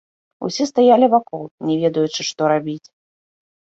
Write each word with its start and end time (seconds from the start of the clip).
Усе 0.47 0.65
стаялі 0.69 1.11
вакол, 1.15 1.43
не 1.67 1.75
ведаючы, 1.85 2.21
што 2.31 2.41
рабіць. 2.53 2.83